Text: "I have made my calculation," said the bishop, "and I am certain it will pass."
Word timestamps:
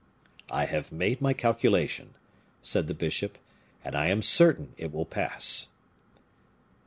"I 0.49 0.65
have 0.65 0.91
made 0.91 1.21
my 1.21 1.31
calculation," 1.33 2.15
said 2.63 2.87
the 2.87 2.95
bishop, 2.95 3.37
"and 3.85 3.93
I 3.95 4.07
am 4.07 4.23
certain 4.23 4.73
it 4.79 4.91
will 4.91 5.05
pass." 5.05 5.67